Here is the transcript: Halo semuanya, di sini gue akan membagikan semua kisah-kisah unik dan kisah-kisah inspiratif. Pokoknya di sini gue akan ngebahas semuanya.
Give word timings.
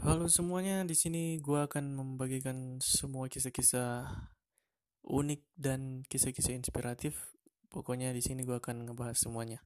Halo 0.00 0.32
semuanya, 0.32 0.80
di 0.88 0.96
sini 0.96 1.36
gue 1.44 1.60
akan 1.60 1.92
membagikan 1.92 2.80
semua 2.80 3.28
kisah-kisah 3.28 4.08
unik 5.04 5.44
dan 5.60 6.00
kisah-kisah 6.08 6.56
inspiratif. 6.56 7.36
Pokoknya 7.68 8.08
di 8.16 8.24
sini 8.24 8.48
gue 8.48 8.56
akan 8.56 8.88
ngebahas 8.88 9.20
semuanya. 9.20 9.60